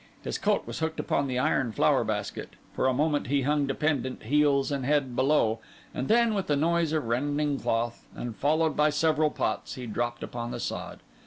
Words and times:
His 0.23 0.39
coat 0.39 0.65
was 0.65 0.79
hooked 0.79 0.99
upon 0.99 1.27
the 1.27 1.37
iron 1.37 1.71
flower 1.73 2.03
basket; 2.03 2.55
for 2.73 2.87
a 2.87 2.91
moment 2.91 3.27
he 3.27 3.43
hung 3.43 3.67
dependent 3.67 4.23
heels 4.23 4.71
and 4.71 4.83
head 4.83 5.15
below; 5.15 5.59
and 5.93 6.07
then, 6.07 6.33
with 6.33 6.47
the 6.47 6.55
noise 6.55 6.91
of 6.91 7.05
rending 7.05 7.59
cloth, 7.59 8.07
and 8.15 8.35
followed 8.35 8.75
by 8.75 8.89
several 8.89 9.29
pots, 9.29 9.75
he 9.75 9.85
dropped 9.85 10.23
upon 10.23 10.49
the 10.49 10.59
sod. 10.59 11.01